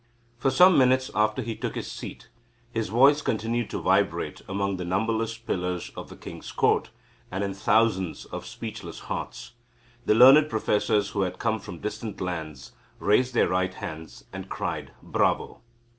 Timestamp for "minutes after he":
0.79-1.55